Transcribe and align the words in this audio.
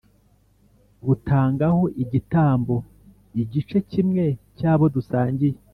butangaho 1.05 1.81
igitambo 2.03 2.75
igice 3.41 3.77
kimwe 3.91 4.25
cy'abo 4.57 4.85
dusangiye 4.95 5.57